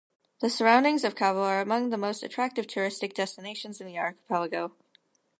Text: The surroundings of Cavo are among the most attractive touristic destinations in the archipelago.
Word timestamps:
The 0.39 0.49
surroundings 0.49 1.03
of 1.03 1.13
Cavo 1.13 1.43
are 1.43 1.61
among 1.61 1.91
the 1.91 1.95
most 1.99 2.23
attractive 2.23 2.65
touristic 2.65 3.13
destinations 3.13 3.79
in 3.79 3.85
the 3.85 3.99
archipelago. 3.99 4.71